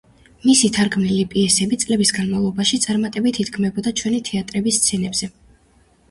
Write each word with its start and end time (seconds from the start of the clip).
მისი 0.43 0.69
თარგმნილი 0.75 1.25
პიესები 1.33 1.77
წლების 1.83 2.11
განმავლობაში 2.17 2.79
წარმატებით 2.85 3.37
იდგმებოდა 3.43 3.93
ჩვენი 4.01 4.23
თეატრების 4.31 4.81
სცენებზე. 4.81 5.29